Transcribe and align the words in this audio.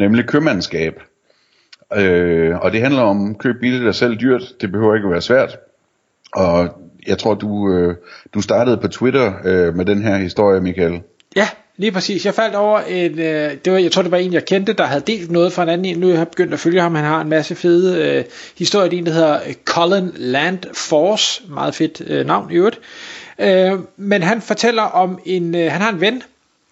Nemlig 0.00 0.26
købmandskab. 0.26 0.94
Øh, 1.96 2.58
og 2.58 2.72
det 2.72 2.80
handler 2.80 3.02
om 3.02 3.34
køb 3.34 3.60
billigt 3.60 3.88
og 3.88 3.94
selv 3.94 4.16
dyrt. 4.16 4.42
Det 4.60 4.72
behøver 4.72 4.94
ikke 4.94 5.06
at 5.06 5.12
være 5.12 5.22
svært. 5.22 5.58
Og 6.32 6.80
jeg 7.06 7.18
tror, 7.18 7.34
du, 7.34 7.72
øh, 7.72 7.94
du 8.34 8.40
startede 8.40 8.76
på 8.76 8.88
Twitter 8.88 9.32
øh, 9.44 9.74
med 9.74 9.84
den 9.84 10.02
her 10.02 10.16
historie, 10.16 10.60
Michael. 10.60 11.00
Ja, 11.36 11.48
lige 11.76 11.92
præcis. 11.92 12.26
Jeg 12.26 12.34
faldt 12.34 12.54
over 12.54 12.80
en, 12.80 13.18
øh, 13.18 13.52
det 13.64 13.72
var, 13.72 13.78
jeg 13.78 13.92
tror 13.92 14.02
det 14.02 14.10
var 14.10 14.18
en, 14.18 14.32
jeg 14.32 14.44
kendte, 14.44 14.72
der 14.72 14.84
havde 14.84 15.02
delt 15.06 15.30
noget 15.30 15.52
fra 15.52 15.62
en 15.62 15.68
anden 15.68 15.84
en. 15.84 15.98
Nu 15.98 16.06
har 16.06 16.14
jeg 16.14 16.28
begyndt 16.28 16.52
at 16.52 16.60
følge 16.60 16.80
ham. 16.80 16.94
Han 16.94 17.04
har 17.04 17.20
en 17.20 17.28
masse 17.28 17.54
fede 17.54 18.16
øh, 18.18 18.24
historier. 18.58 18.90
En, 18.90 19.06
der 19.06 19.12
hedder 19.12 19.40
øh, 19.46 19.54
Colin 19.64 20.10
Landforce. 20.16 21.42
Meget 21.48 21.74
fedt 21.74 22.02
øh, 22.06 22.26
navn 22.26 22.50
i 22.50 22.54
øvrigt. 22.54 22.80
Øh, 23.38 23.72
men 23.96 24.22
han 24.22 24.42
fortæller 24.42 24.82
om 24.82 25.18
en, 25.24 25.54
øh, 25.54 25.72
han 25.72 25.80
har 25.80 25.92
en 25.92 26.00
ven, 26.00 26.22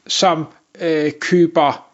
som 0.06 0.46
øh, 0.80 1.12
køber 1.20 1.87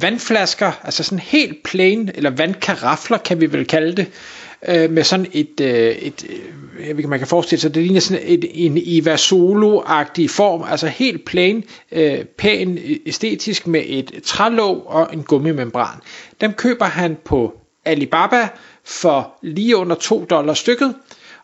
vandflasker, 0.00 0.72
altså 0.84 1.02
sådan 1.02 1.18
helt 1.18 1.62
plain, 1.62 2.10
eller 2.14 2.30
vandkarafler 2.30 3.18
kan 3.18 3.40
vi 3.40 3.52
vel 3.52 3.66
kalde 3.66 3.96
det, 3.96 4.06
øh, 4.68 4.90
med 4.90 5.04
sådan 5.04 5.26
et, 5.32 5.60
øh, 5.60 5.88
et 5.96 6.26
øh, 6.28 6.88
jeg 6.88 6.96
ved, 6.96 7.04
man 7.04 7.18
kan 7.18 7.28
forestille 7.28 7.60
sig, 7.60 7.74
det 7.74 7.82
ligner 7.82 8.00
sådan 8.00 8.22
et, 8.26 8.44
en 8.54 8.78
Eva 8.86 9.16
Solo-agtig 9.16 10.28
form, 10.30 10.64
altså 10.70 10.86
helt 10.86 11.24
plain, 11.24 11.64
øh, 11.92 12.24
pæn, 12.24 12.78
æstetisk 13.06 13.66
med 13.66 13.82
et 13.86 14.12
trælåg 14.24 14.86
og 14.86 15.08
en 15.12 15.22
gummimembran. 15.22 15.98
Dem 16.40 16.52
køber 16.52 16.84
han 16.84 17.16
på 17.24 17.54
Alibaba 17.84 18.48
for 18.84 19.34
lige 19.42 19.76
under 19.76 19.96
2 19.96 20.24
dollars 20.24 20.58
stykket, 20.58 20.94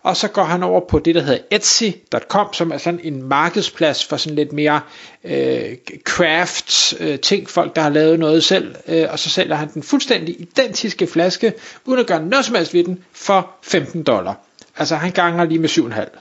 og 0.02 0.16
så 0.16 0.28
går 0.28 0.44
han 0.44 0.62
over 0.62 0.80
på 0.88 0.98
det, 0.98 1.14
der 1.14 1.20
hedder 1.20 1.38
Etsy.com, 1.50 2.52
som 2.52 2.72
er 2.72 2.78
sådan 2.78 3.00
en 3.02 3.22
markedsplads 3.22 4.04
for 4.04 4.16
sådan 4.16 4.36
lidt 4.36 4.52
mere 4.52 4.80
øh, 5.24 5.76
crafts 6.04 6.94
øh, 7.00 7.18
ting, 7.18 7.50
folk 7.50 7.76
der 7.76 7.82
har 7.82 7.90
lavet 7.90 8.18
noget 8.18 8.44
selv, 8.44 8.74
øh, 8.88 9.06
og 9.10 9.18
så 9.18 9.30
sælger 9.30 9.54
han 9.54 9.68
den 9.74 9.82
fuldstændig 9.82 10.40
identiske 10.40 11.06
flaske, 11.06 11.52
uden 11.84 12.00
at 12.00 12.06
gøre 12.06 12.22
noget 12.22 12.44
som 12.44 12.54
helst 12.54 12.74
ved 12.74 12.84
den, 12.84 13.04
for 13.12 13.50
15 13.62 14.02
dollar. 14.02 14.40
Altså 14.76 14.96
han 14.96 15.12
ganger 15.12 15.44
lige 15.44 15.58
med 15.58 15.68
7,5. 15.68 16.18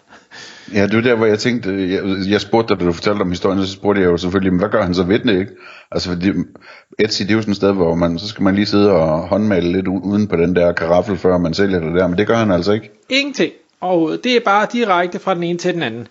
Ja, 0.73 0.87
det 0.87 0.95
var 0.95 1.01
der, 1.01 1.15
hvor 1.15 1.25
jeg 1.25 1.39
tænkte, 1.39 1.69
jeg, 1.69 2.03
jeg 2.29 2.41
spurgte 2.41 2.73
dig, 2.73 2.81
da 2.81 2.85
du 2.85 2.91
fortalte 2.91 3.21
om 3.21 3.29
historien, 3.29 3.65
så 3.65 3.71
spurgte 3.71 4.01
jeg 4.01 4.07
jo 4.07 4.17
selvfølgelig, 4.17 4.59
hvad 4.59 4.69
gør 4.69 4.83
han 4.83 4.93
så 4.93 5.03
ved 5.03 5.19
det, 5.19 5.39
ikke? 5.39 5.51
Altså, 5.91 6.09
fordi 6.09 6.31
Etsy, 6.99 7.21
det 7.21 7.31
er 7.31 7.35
jo 7.35 7.41
sådan 7.41 7.51
et 7.51 7.57
sted, 7.57 7.73
hvor 7.73 7.95
man, 7.95 8.19
så 8.19 8.27
skal 8.27 8.43
man 8.43 8.55
lige 8.55 8.65
sidde 8.65 8.91
og 8.91 9.27
håndmale 9.27 9.71
lidt 9.71 9.87
uden 9.87 10.27
på 10.27 10.35
den 10.35 10.55
der 10.55 10.71
karaffel, 10.71 11.17
før 11.17 11.37
man 11.37 11.53
sælger 11.53 11.79
det 11.79 11.95
der, 11.95 12.07
men 12.07 12.17
det 12.17 12.27
gør 12.27 12.35
han 12.35 12.51
altså 12.51 12.71
ikke. 12.71 12.91
Ingenting. 13.09 13.53
Og 13.81 14.17
det 14.23 14.35
er 14.35 14.39
bare 14.39 14.67
direkte 14.73 15.19
fra 15.19 15.35
den 15.35 15.43
ene 15.43 15.59
til 15.59 15.73
den 15.73 15.83
anden. 15.83 16.07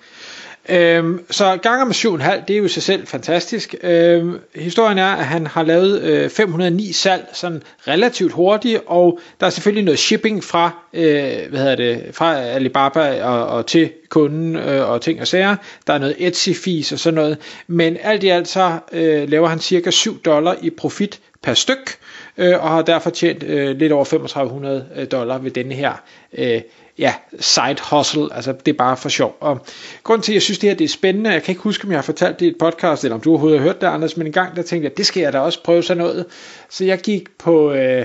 Øhm, 0.69 1.25
så 1.31 1.57
ganger 1.63 1.85
med 1.85 1.95
7,5, 1.95 2.45
det 2.49 2.55
er 2.55 2.59
jo 2.59 2.65
i 2.65 2.69
sig 2.69 2.83
selv 2.83 3.07
fantastisk. 3.07 3.75
Øhm, 3.83 4.39
historien 4.55 4.99
er, 4.99 5.07
at 5.07 5.25
han 5.25 5.47
har 5.47 5.63
lavet 5.63 6.03
øh, 6.03 6.31
509 6.31 6.93
salg 6.93 7.29
sådan 7.33 7.63
relativt 7.89 8.33
hurtigt, 8.33 8.81
og 8.87 9.19
der 9.41 9.47
er 9.47 9.51
selvfølgelig 9.51 9.85
noget 9.85 9.99
shipping 9.99 10.45
fra, 10.45 10.71
øh, 10.93 11.03
hvad 11.49 11.61
hedder 11.61 11.77
det, 11.77 12.05
fra 12.13 12.41
Alibaba 12.41 13.25
og, 13.25 13.47
og 13.47 13.67
til 13.67 13.91
kunden 14.09 14.57
øh, 14.57 14.91
og 14.91 15.01
ting 15.01 15.21
og 15.21 15.27
sager. 15.27 15.57
Der 15.87 15.93
er 15.93 15.99
noget 15.99 16.15
Etsy-fees 16.15 16.93
og 16.93 16.99
sådan 16.99 17.15
noget. 17.15 17.39
Men 17.67 17.97
alt 18.03 18.23
i 18.23 18.29
alt 18.29 18.49
så 18.49 18.79
øh, 18.93 19.29
laver 19.31 19.49
han 19.49 19.61
cirka 19.61 19.91
7 19.91 20.23
dollar 20.23 20.57
i 20.63 20.71
profit 20.71 21.21
per 21.43 21.55
styk, 21.55 21.99
øh, 22.39 22.63
og 22.63 22.69
har 22.69 22.83
derfor 22.83 23.11
tjent 23.11 23.43
øh, 23.43 23.77
lidt 23.77 23.93
over 23.93 24.05
3500 24.05 24.87
øh, 24.97 25.07
dollar 25.11 25.39
ved 25.39 25.51
denne 25.51 25.75
her 25.75 25.93
øh, 26.39 26.61
ja, 26.99 27.15
side 27.41 27.77
hustle, 27.91 28.29
altså 28.33 28.53
det 28.53 28.73
er 28.73 28.77
bare 28.77 28.97
for 28.97 29.09
sjov. 29.09 29.37
Og 29.41 29.61
grund 30.03 30.23
til, 30.23 30.33
at 30.33 30.35
jeg 30.35 30.43
synes, 30.43 30.59
det 30.59 30.71
her 30.71 30.77
det 30.77 30.85
er 30.85 30.89
spændende, 30.89 31.31
jeg 31.31 31.43
kan 31.43 31.53
ikke 31.53 31.63
huske, 31.63 31.85
om 31.85 31.91
jeg 31.91 31.99
har 31.99 32.03
fortalt 32.03 32.41
det 32.41 32.47
i 32.47 32.49
et 32.49 32.59
podcast, 32.59 33.05
eller 33.05 33.15
om 33.15 33.21
du 33.21 33.31
overhovedet 33.31 33.61
har 33.61 33.67
hørt 33.67 33.81
det, 33.81 33.87
Anders, 33.87 34.17
men 34.17 34.27
en 34.27 34.33
gang 34.33 34.57
der 34.57 34.63
tænkte 34.63 34.89
jeg, 34.89 34.97
det 34.97 35.07
skal 35.07 35.21
jeg 35.21 35.33
da 35.33 35.39
også 35.39 35.63
prøve 35.63 35.83
sådan 35.83 36.03
noget. 36.03 36.27
Så 36.69 36.85
jeg 36.85 36.99
gik 36.99 37.39
på, 37.39 37.73
øh, 37.73 38.05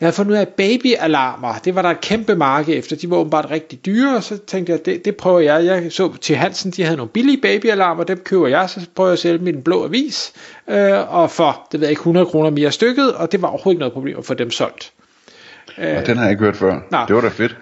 jeg 0.00 0.06
havde 0.06 0.14
fundet 0.14 0.32
ud 0.32 0.36
af 0.36 0.48
babyalarmer, 0.48 1.54
det 1.64 1.74
var 1.74 1.82
der 1.82 1.88
et 1.88 2.00
kæmpe 2.00 2.34
marked 2.36 2.78
efter, 2.78 2.96
de 2.96 3.10
var 3.10 3.16
åbenbart 3.16 3.50
rigtig 3.50 3.86
dyre, 3.86 4.16
og 4.16 4.22
så 4.22 4.38
tænkte 4.38 4.72
jeg, 4.72 4.86
det, 4.86 5.04
det 5.04 5.16
prøver 5.16 5.40
jeg. 5.40 5.64
Jeg 5.64 5.92
så 5.92 6.16
til 6.16 6.36
Hansen, 6.36 6.70
de 6.70 6.82
havde 6.82 6.96
nogle 6.96 7.10
billige 7.10 7.40
babyalarmer, 7.40 8.04
dem 8.04 8.18
køber 8.18 8.46
jeg, 8.46 8.70
så 8.70 8.86
prøver 8.94 9.08
jeg 9.08 9.12
at 9.12 9.18
sælge 9.18 9.38
dem 9.38 9.46
i 9.46 9.52
den 9.52 9.62
blå 9.62 9.84
avis, 9.84 10.32
øh, 10.68 11.14
og 11.14 11.30
for, 11.30 11.66
det 11.72 11.80
ved 11.80 11.86
jeg 11.86 11.90
ikke, 11.90 12.00
100 12.00 12.26
kroner 12.26 12.50
mere 12.50 12.72
stykket, 12.72 13.14
og 13.14 13.32
det 13.32 13.42
var 13.42 13.48
overhovedet 13.48 13.74
ikke 13.74 13.80
noget 13.80 13.92
problem 13.92 14.18
at 14.18 14.24
få 14.24 14.34
dem 14.34 14.50
solgt. 14.50 14.92
Og 15.76 16.06
den 16.06 16.16
har 16.16 16.24
jeg 16.24 16.30
ikke 16.30 16.44
hørt 16.44 16.56
før. 16.56 16.80
Nå. 16.90 16.98
Det 17.08 17.16
var 17.16 17.22
da 17.22 17.28
fedt. 17.28 17.56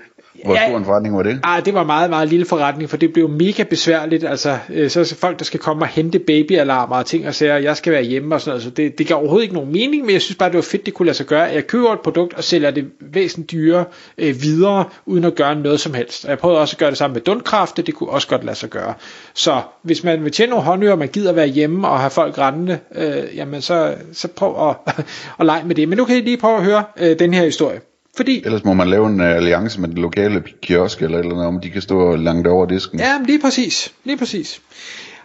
Hvor 0.44 0.54
ja, 0.54 0.68
stor 0.68 0.78
en 0.78 0.84
forretning 0.84 1.16
var 1.16 1.22
det? 1.22 1.40
Ah, 1.42 1.64
det 1.64 1.74
var 1.74 1.84
meget, 1.84 2.10
meget 2.10 2.28
lille 2.28 2.46
forretning, 2.46 2.90
for 2.90 2.96
det 2.96 3.12
blev 3.12 3.28
mega 3.28 3.62
besværligt. 3.62 4.24
Altså, 4.24 4.58
øh, 4.70 4.90
så 4.90 5.00
er 5.00 5.14
folk, 5.20 5.38
der 5.38 5.44
skal 5.44 5.60
komme 5.60 5.84
og 5.84 5.88
hente 5.88 6.18
babyalarmer 6.18 6.96
og 6.96 7.06
ting 7.06 7.26
og 7.28 7.34
sager, 7.34 7.56
jeg 7.56 7.76
skal 7.76 7.92
være 7.92 8.02
hjemme 8.02 8.34
og 8.34 8.40
sådan 8.40 8.50
noget. 8.50 8.62
Så 8.62 8.70
det, 8.70 8.98
det 8.98 9.06
gav 9.06 9.16
overhovedet 9.16 9.42
ikke 9.42 9.54
nogen 9.54 9.72
mening, 9.72 10.04
men 10.04 10.12
jeg 10.12 10.22
synes 10.22 10.36
bare, 10.36 10.48
det 10.48 10.56
var 10.56 10.62
fedt, 10.62 10.86
det 10.86 10.94
kunne 10.94 11.06
lade 11.06 11.16
sig 11.16 11.26
gøre. 11.26 11.42
Jeg 11.42 11.66
køber 11.66 11.92
et 11.92 12.00
produkt 12.00 12.34
og 12.34 12.44
sælger 12.44 12.70
det 12.70 12.84
væsentligt 13.00 13.50
dyre 13.50 13.84
øh, 14.18 14.42
videre, 14.42 14.84
uden 15.06 15.24
at 15.24 15.34
gøre 15.34 15.54
noget 15.54 15.80
som 15.80 15.94
helst. 15.94 16.24
Og 16.24 16.30
jeg 16.30 16.38
prøvede 16.38 16.60
også 16.60 16.74
at 16.74 16.78
gøre 16.78 16.90
det 16.90 16.98
samme 16.98 17.14
med 17.14 17.20
Dundkraft, 17.20 17.76
det 17.76 17.94
kunne 17.94 18.10
også 18.10 18.28
godt 18.28 18.44
lade 18.44 18.56
sig 18.56 18.70
gøre. 18.70 18.94
Så 19.34 19.62
hvis 19.82 20.04
man 20.04 20.24
vil 20.24 20.32
tjene 20.32 20.50
nogle 20.50 20.64
håndører, 20.64 20.92
og 20.92 20.98
man 20.98 21.08
gider 21.08 21.32
være 21.32 21.46
hjemme 21.46 21.88
og 21.88 22.00
have 22.00 22.10
folk 22.10 22.38
rendende, 22.38 22.78
øh, 22.94 23.36
jamen 23.36 23.62
så, 23.62 23.94
så 24.12 24.28
prøv 24.28 24.68
at, 24.68 24.94
at 25.40 25.46
lege 25.46 25.64
med 25.64 25.74
det. 25.74 25.88
Men 25.88 25.98
nu 25.98 26.04
kan 26.04 26.16
I 26.16 26.20
lige 26.20 26.36
prøve 26.36 26.56
at 26.56 26.64
høre 26.64 26.84
øh, 26.96 27.18
den 27.18 27.34
her 27.34 27.44
historie. 27.44 27.80
Fordi, 28.16 28.42
Ellers 28.44 28.64
må 28.64 28.72
man 28.72 28.88
lave 28.88 29.06
en 29.06 29.20
uh, 29.20 29.26
alliance 29.26 29.80
med 29.80 29.88
den 29.88 29.98
lokale 29.98 30.42
kiosk 30.62 31.02
eller 31.02 31.18
eller 31.18 31.32
andet, 31.32 31.46
om 31.46 31.60
de 31.60 31.70
kan 31.70 31.82
stå 31.82 32.16
langt 32.16 32.46
over 32.46 32.66
disken. 32.66 32.98
Ja, 32.98 33.14
lige 33.26 33.40
præcis. 33.40 33.92
Lige 34.04 34.16
præcis. 34.16 34.60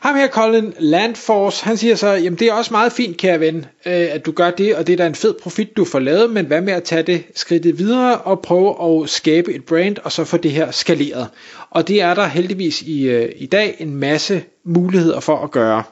Ham 0.02 0.16
her, 0.16 0.28
Colin 0.28 0.74
Landforce, 0.80 1.66
han 1.66 1.78
siger 1.78 1.96
så, 1.96 2.08
jamen 2.08 2.40
det 2.40 2.48
er 2.48 2.54
også 2.54 2.74
meget 2.74 2.92
fint, 2.92 3.18
kære 3.18 3.40
ven, 3.40 3.56
øh, 3.86 4.08
at 4.12 4.26
du 4.26 4.32
gør 4.32 4.52
det, 4.52 4.76
og 4.76 4.88
det 4.88 4.94
er 4.94 4.98
da 4.98 5.08
en 5.08 5.16
fed 5.16 5.34
profit, 5.44 5.78
du 5.78 5.86
får 5.86 6.00
lavet, 6.00 6.30
men 6.30 6.46
hvad 6.46 6.62
med 6.62 6.74
at 6.74 6.84
tage 6.84 7.04
det 7.04 7.24
skridtet 7.36 7.78
videre 7.78 8.18
og 8.18 8.40
prøve 8.40 9.02
at 9.04 9.10
skabe 9.10 9.54
et 9.54 9.66
brand, 9.66 9.96
og 10.04 10.12
så 10.12 10.24
få 10.24 10.38
det 10.38 10.52
her 10.52 10.72
skaleret. 10.72 11.28
Og 11.70 11.88
det 11.88 12.02
er 12.02 12.14
der 12.14 12.28
heldigvis 12.28 12.82
i, 12.82 13.10
øh, 13.10 13.30
i 13.36 13.46
dag 13.46 13.76
en 13.80 13.96
masse 13.96 14.44
muligheder 14.64 15.20
for 15.20 15.44
at 15.44 15.52
gøre. 15.52 15.84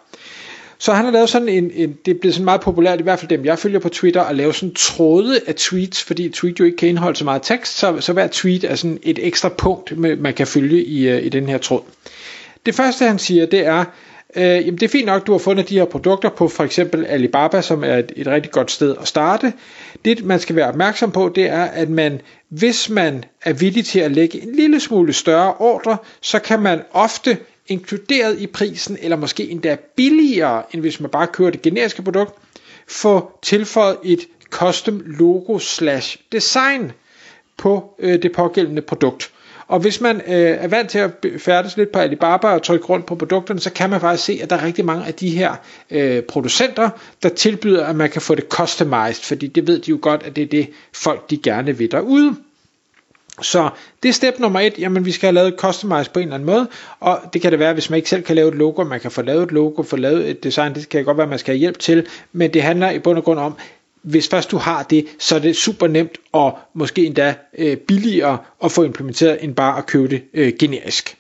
Så 0.82 0.94
han 0.94 1.06
har 1.06 1.12
lavet 1.12 1.30
sådan 1.30 1.50
en, 1.50 1.72
en, 1.74 1.98
det 2.06 2.16
er 2.16 2.20
blevet 2.20 2.36
sådan 2.36 2.46
meget 2.46 2.62
populært, 2.62 3.00
i 3.00 3.04
hvert 3.04 3.20
fald 3.20 3.30
dem 3.30 3.46
jeg 3.46 3.60
følger 3.60 3.80
på 3.80 3.90
Twitter, 3.90 4.22
at 4.22 4.36
lave 4.36 4.54
sådan 4.54 4.74
tråde 4.74 5.40
af 5.48 5.56
tweets, 5.56 6.04
fordi 6.04 6.30
tweet 6.30 6.60
jo 6.60 6.66
ikke 6.66 6.78
kan 6.78 6.90
indeholde 6.90 7.18
så 7.18 7.24
meget 7.24 7.42
tekst, 7.42 7.78
så, 7.78 8.02
så 8.02 8.14
hver 8.14 8.28
tweet 8.28 8.64
er 8.64 8.76
sådan 8.76 9.00
et 9.04 9.20
ekstra 9.28 9.50
punkt, 9.50 9.98
man 9.98 10.34
kan 10.34 10.48
følge 10.48 10.84
i, 10.84 11.08
øh, 11.10 11.26
i 11.26 11.30
den 11.30 11.50
her 11.50 11.58
tråd. 11.58 11.82
Det 12.66 12.76
første 12.76 13.06
han 13.06 13.20
siger, 13.20 13.46
det 13.46 13.66
er, 13.66 13.86
øh, 14.36 14.44
jamen 14.44 14.74
det 14.74 14.84
er 14.84 14.88
fint 14.88 15.06
nok, 15.06 15.28
du 15.28 15.32
har 15.32 15.40
fundet 15.40 15.70
de 15.70 15.78
her 15.78 15.86
produkter 15.86 16.30
på 16.30 16.48
for 16.48 16.64
eksempel 16.64 17.06
Alibaba, 17.06 17.62
som 17.62 17.84
er 17.84 17.98
et, 17.98 18.12
et 18.16 18.28
rigtig 18.28 18.52
godt 18.52 18.72
sted 18.72 18.96
at 19.02 19.08
starte. 19.08 19.54
Det 20.06 20.26
man 20.26 20.40
skal 20.40 20.56
være 20.56 20.68
opmærksom 20.68 21.12
på, 21.12 21.32
det 21.36 21.50
er, 21.50 21.64
at 21.64 21.90
man, 21.90 22.22
hvis 22.50 22.90
man 22.90 23.24
er 23.44 23.54
villig 23.54 23.86
til 23.86 24.00
at 24.00 24.12
lægge 24.12 24.44
en 24.44 24.56
lille 24.56 24.80
smule 24.80 25.14
større 25.14 25.54
ordre, 25.54 25.98
så 26.22 26.40
kan 26.40 26.60
man 26.60 26.82
ofte 26.92 27.38
inkluderet 27.70 28.40
i 28.40 28.48
prisen, 28.48 28.98
eller 29.02 29.18
måske 29.18 29.50
endda 29.50 29.78
billigere, 29.96 30.64
end 30.72 30.82
hvis 30.82 31.00
man 31.00 31.10
bare 31.10 31.28
kører 31.28 31.50
det 31.50 31.62
generiske 31.62 32.02
produkt, 32.02 32.34
få 32.88 33.32
tilføjet 33.42 33.98
et 34.04 34.20
custom 34.50 35.04
logo 35.06 35.60
slash 35.60 36.18
design 36.32 36.92
på 37.58 37.96
øh, 38.00 38.22
det 38.22 38.32
pågældende 38.32 38.82
produkt. 38.82 39.32
Og 39.68 39.80
hvis 39.80 40.02
man 40.02 40.16
øh, 40.16 40.34
er 40.34 40.68
vant 40.68 40.90
til 40.90 41.00
at 41.00 41.12
færdes 41.38 41.78
lidt 41.78 41.92
på 41.92 42.00
Alibaba 42.00 42.48
og 42.48 42.64
trykke 42.64 42.86
rundt 42.86 43.06
på 43.06 43.16
produkterne, 43.16 43.60
så 43.60 43.70
kan 43.74 43.90
man 43.90 44.02
faktisk 44.02 44.26
se, 44.26 44.40
at 44.44 44.50
der 44.50 44.56
er 44.56 44.66
rigtig 44.66 44.86
mange 44.86 45.06
af 45.06 45.14
de 45.14 45.30
her 45.30 45.56
øh, 45.92 46.24
producenter, 46.24 46.90
der 47.24 47.30
tilbyder, 47.30 47.86
at 47.86 47.96
man 47.96 48.10
kan 48.10 48.22
få 48.22 48.36
det 48.36 48.46
customized, 48.50 49.24
fordi 49.24 49.48
det 49.48 49.68
ved 49.68 49.80
de 49.80 49.92
jo 49.92 50.00
godt, 50.02 50.24
at 50.24 50.36
det 50.36 50.42
er 50.42 50.48
det 50.48 50.70
folk 50.94 51.30
de 51.30 51.38
gerne 51.38 51.78
vil 51.78 51.92
derude. 51.92 52.36
Så 53.42 53.70
det 54.04 54.10
er 54.10 54.14
step 54.14 54.40
nummer 54.40 54.60
et, 54.60 54.74
jamen 54.80 55.06
vi 55.06 55.12
skal 55.12 55.28
have 55.28 55.34
lavet 55.34 55.54
customize 55.58 56.12
på 56.12 56.20
en 56.20 56.24
eller 56.24 56.36
anden 56.36 56.46
måde, 56.46 56.68
og 57.00 57.20
det 57.34 57.42
kan 57.42 57.52
det 57.52 57.60
være, 57.60 57.74
hvis 57.74 57.90
man 57.90 57.98
ikke 57.98 58.10
selv 58.10 58.24
kan 58.24 58.36
lave 58.36 58.48
et 58.48 58.56
logo, 58.56 58.84
man 58.84 59.00
kan 59.00 59.12
få 59.12 59.22
lavet 59.22 59.44
et 59.44 59.52
logo, 59.52 59.84
få 59.84 59.96
lavet 59.96 60.30
et 60.30 60.44
design, 60.44 60.76
det 60.76 60.90
kan 60.90 61.06
godt 61.06 61.18
være, 61.18 61.28
man 61.28 61.40
skal 61.40 61.54
have 61.54 61.60
hjælp 61.60 61.80
til, 61.80 62.08
men 62.32 62.54
det 62.54 62.62
handler 62.62 62.92
i 62.92 63.00
bund 63.00 63.18
og 63.18 63.24
grund 63.24 63.40
om, 63.40 63.56
hvis 64.02 64.28
først 64.28 64.52
du 64.52 64.58
har 64.58 64.84
det, 64.84 65.06
så 65.20 65.36
er 65.36 65.40
det 65.40 65.56
super 65.56 65.88
nemt 65.88 66.18
og 66.32 66.58
måske 66.74 67.06
endda 67.06 67.36
øh, 67.58 67.78
billigere 67.78 68.38
at 68.64 68.72
få 68.72 68.84
implementeret, 68.84 69.44
end 69.44 69.56
bare 69.56 69.78
at 69.78 69.86
købe 69.86 70.08
det 70.08 70.24
øh, 70.34 70.54
generisk. 70.60 71.16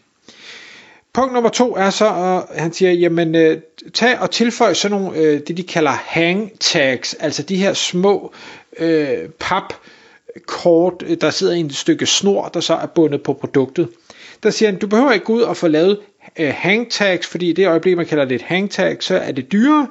Punkt 1.14 1.34
nummer 1.34 1.50
to 1.50 1.76
er 1.76 1.90
så, 1.90 2.08
at 2.50 2.62
han 2.62 2.74
siger, 2.74 2.92
jamen 2.92 3.36
øh, 3.36 3.58
tag 3.94 4.20
og 4.20 4.32
tilføj 4.32 4.74
sådan 4.74 4.98
nogle, 4.98 5.18
øh, 5.18 5.40
det 5.48 5.58
de 5.58 5.64
kalder 5.64 5.92
hang 5.92 6.52
tags, 6.60 7.14
altså 7.14 7.44
de 7.44 7.56
her 7.56 7.74
små 7.74 8.34
øh, 8.80 9.30
pap 9.40 9.74
kort, 10.46 11.04
der 11.22 11.30
sidder 11.30 11.54
i 11.54 11.60
et 11.60 11.76
stykke 11.76 12.06
snor, 12.06 12.48
der 12.48 12.60
så 12.60 12.74
er 12.74 12.86
bundet 12.86 13.24
på 13.24 13.34
produktet. 13.34 13.90
Der 14.44 14.50
siger 14.50 14.72
han, 14.72 14.80
du 14.80 14.88
behøver 14.88 15.12
ikke 15.12 15.26
gå 15.26 15.34
ud 15.34 15.42
og 15.42 15.58
få 15.58 15.68
lavet 15.68 16.00
øh, 16.40 16.54
hang 16.56 16.88
fordi 17.24 17.50
i 17.50 17.54
det 17.54 17.68
øjeblik, 17.68 17.98
man 17.98 18.06
kalder 18.06 18.26
det 18.26 18.36
et 18.36 18.42
hangtag, 18.42 18.98
så 19.00 19.18
er 19.18 19.32
det 19.32 19.52
dyrere. 19.52 19.88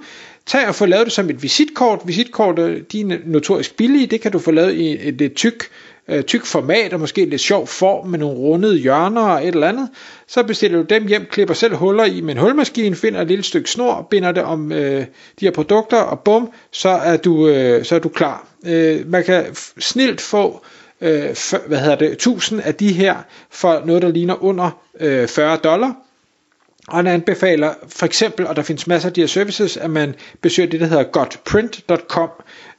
Tag 0.47 0.69
og 0.69 0.75
få 0.75 0.87
lavet 0.87 1.07
det 1.07 1.13
som 1.13 1.31
et 1.31 1.43
visitkort. 1.43 2.01
Visitkort, 2.05 2.59
øh, 2.59 2.83
de 2.93 3.01
er 3.01 3.19
notorisk 3.25 3.77
billige, 3.77 4.07
det 4.07 4.21
kan 4.21 4.33
du 4.33 4.39
få 4.39 4.51
lavet 4.51 4.75
i 4.75 5.09
et 5.09 5.15
lidt 5.15 5.35
tyk 5.35 5.71
øh, 6.09 6.23
tyk 6.23 6.45
format 6.45 6.93
og 6.93 7.01
måske 7.01 7.25
lidt 7.25 7.41
sjov 7.41 7.67
form 7.67 8.07
med 8.07 8.19
nogle 8.19 8.37
rundede 8.37 8.79
hjørner 8.79 9.21
og 9.21 9.43
et 9.43 9.55
eller 9.55 9.69
andet. 9.69 9.89
Så 10.27 10.43
bestiller 10.43 10.79
du 10.79 10.85
dem 10.85 11.07
hjem, 11.07 11.27
klipper 11.31 11.55
selv 11.55 11.75
huller 11.75 12.05
i 12.05 12.21
med 12.21 12.35
en 12.35 12.41
hulmaskine, 12.41 12.97
finder 12.97 13.21
et 13.21 13.29
lille 13.29 13.45
stykke 13.45 13.71
snor, 13.71 14.07
binder 14.11 14.33
det 14.33 14.43
om 14.43 14.73
øh, 14.73 15.01
de 15.41 15.45
her 15.45 15.51
produkter 15.51 15.99
og 15.99 16.21
bum, 16.21 16.51
så 16.71 16.89
er 16.89 17.17
du, 17.17 17.49
øh, 17.49 17.85
så 17.85 17.95
er 17.95 17.99
du 17.99 18.09
klar. 18.09 18.48
Øh, 18.67 19.07
man 19.11 19.25
kan 19.25 19.55
snilt 19.79 20.21
få 20.21 20.65
øh, 21.01 21.35
for, 21.35 21.59
hvad 21.69 21.79
hedder 21.79 21.97
det, 21.97 22.13
1000 22.13 22.61
af 22.63 22.75
de 22.75 22.93
her 22.93 23.17
for 23.51 23.83
noget, 23.87 24.03
der 24.03 24.09
ligner 24.09 24.43
under 24.45 24.71
øh, 25.01 25.29
40 25.29 25.57
dollar. 25.57 25.95
Og 26.89 26.97
han 26.97 27.07
anbefaler 27.07 27.75
for 27.89 28.07
eksempel, 28.07 28.47
og 28.47 28.57
der 28.57 28.63
findes 28.63 28.87
masser 28.87 29.09
af 29.09 29.13
de 29.15 29.21
her 29.21 29.29
services, 29.29 29.77
at 29.77 29.91
man 29.91 30.15
besøger 30.41 30.69
det, 30.71 30.81
der 30.81 30.87
hedder 30.87 31.03
gotprint.com 31.05 32.31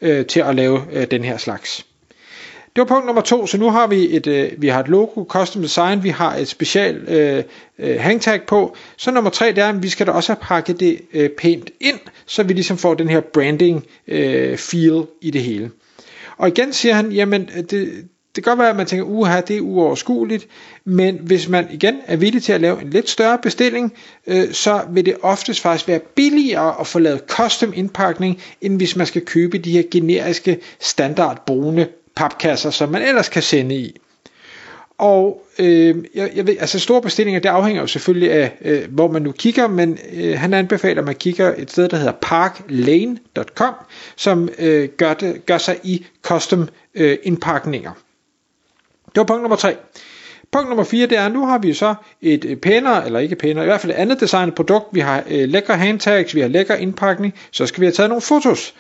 øh, 0.01 0.25
til 0.25 0.39
at 0.39 0.55
lave 0.55 0.81
øh, 0.91 1.07
den 1.11 1.23
her 1.23 1.37
slags. 1.37 1.85
Det 2.75 2.81
var 2.81 2.85
punkt 2.85 3.05
nummer 3.05 3.21
to, 3.21 3.47
så 3.47 3.57
nu 3.57 3.69
har 3.69 3.87
vi 3.87 4.15
et, 4.15 4.27
øh, 4.27 4.51
vi 4.57 4.67
har 4.67 4.79
et 4.79 4.87
logo, 4.87 5.23
custom 5.23 5.61
design, 5.61 6.03
vi 6.03 6.09
har 6.09 6.35
et 6.35 6.47
special 6.47 6.95
øh, 6.95 7.43
øh, 7.79 7.99
hangtag 7.99 8.41
på. 8.47 8.75
Så 8.97 9.11
nummer 9.11 9.29
tre, 9.29 9.47
det 9.47 9.57
er, 9.57 9.69
at 9.69 9.83
vi 9.83 9.89
skal 9.89 10.07
da 10.07 10.11
også 10.11 10.31
have 10.31 10.39
pakket 10.41 10.79
det 10.79 11.01
øh, 11.13 11.29
pænt 11.29 11.69
ind, 11.79 11.99
så 12.25 12.43
vi 12.43 12.53
ligesom 12.53 12.77
får 12.77 12.93
den 12.93 13.09
her 13.09 13.21
branding 13.21 13.85
øh, 14.07 14.57
feel 14.57 15.05
i 15.21 15.31
det 15.31 15.41
hele. 15.41 15.71
Og 16.37 16.47
igen 16.47 16.73
siger 16.73 16.93
han, 16.95 17.11
jamen 17.11 17.49
øh, 17.57 17.63
det, 17.63 18.05
det 18.35 18.43
kan 18.43 18.51
godt 18.51 18.59
være, 18.59 18.69
at 18.69 18.75
man 18.75 18.85
tænker, 18.85 19.05
uha, 19.05 19.41
det 19.41 19.57
er 19.57 19.61
uoverskueligt, 19.61 20.47
men 20.85 21.19
hvis 21.21 21.49
man 21.49 21.67
igen 21.71 21.95
er 22.05 22.15
villig 22.15 22.43
til 22.43 22.53
at 22.53 22.61
lave 22.61 22.81
en 22.81 22.89
lidt 22.89 23.09
større 23.09 23.37
bestilling, 23.37 23.93
øh, 24.27 24.53
så 24.53 24.81
vil 24.91 25.05
det 25.05 25.15
oftest 25.21 25.61
faktisk 25.61 25.87
være 25.87 25.99
billigere 26.15 26.79
at 26.79 26.87
få 26.87 26.99
lavet 26.99 27.21
custom 27.27 27.73
indpakning, 27.75 28.41
end 28.61 28.77
hvis 28.77 28.95
man 28.95 29.07
skal 29.07 29.25
købe 29.25 29.57
de 29.57 29.71
her 29.71 29.83
generiske 29.91 30.59
standardbrune 30.79 31.87
papkasser, 32.15 32.69
som 32.69 32.89
man 32.89 33.01
ellers 33.01 33.29
kan 33.29 33.41
sende 33.41 33.75
i. 33.75 33.99
Og 34.99 35.41
øh, 35.59 35.95
jeg, 36.15 36.31
jeg 36.35 36.47
ved, 36.47 36.55
altså 36.59 36.79
store 36.79 37.01
bestillinger, 37.01 37.39
det 37.41 37.49
afhænger 37.49 37.81
jo 37.81 37.87
selvfølgelig 37.87 38.31
af, 38.31 38.57
øh, 38.61 38.93
hvor 38.93 39.11
man 39.11 39.21
nu 39.21 39.31
kigger, 39.31 39.67
men 39.67 39.97
øh, 40.13 40.39
han 40.39 40.53
anbefaler, 40.53 41.01
at 41.01 41.05
man 41.05 41.15
kigger 41.15 41.53
et 41.57 41.71
sted, 41.71 41.89
der 41.89 41.97
hedder 41.97 42.13
parklane.com, 42.21 43.73
som 44.15 44.49
øh, 44.59 44.89
gør, 44.97 45.13
det, 45.13 45.45
gør 45.45 45.57
sig 45.57 45.79
i 45.83 46.05
custom 46.21 46.69
øh, 46.95 47.17
indpakninger. 47.23 47.91
Det 49.05 49.17
var 49.17 49.23
punkt 49.23 49.41
nummer 49.41 49.55
3. 49.55 49.75
Punkt 50.51 50.69
nummer 50.69 50.83
4, 50.83 51.07
det 51.07 51.17
er, 51.17 51.25
at 51.25 51.31
nu 51.31 51.45
har 51.45 51.57
vi 51.57 51.73
så 51.73 51.95
et 52.21 52.45
øh, 52.45 52.57
pænere, 52.57 53.05
eller 53.05 53.19
ikke 53.19 53.35
pænere, 53.35 53.63
i 53.63 53.67
hvert 53.67 53.81
fald 53.81 53.91
et 53.91 53.95
andet 53.95 54.19
designet 54.19 54.55
produkt. 54.55 54.85
Vi 54.91 54.99
har 54.99 55.23
øh, 55.29 55.49
lækre 55.49 55.77
handtags, 55.77 56.35
vi 56.35 56.41
har 56.41 56.47
lækker 56.47 56.75
indpakning, 56.75 57.33
så 57.51 57.65
skal 57.65 57.81
vi 57.81 57.85
have 57.85 57.93
taget 57.93 58.09
nogle 58.09 58.21
fotos. 58.21 58.73